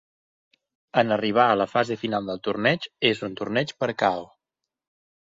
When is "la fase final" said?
1.61-2.33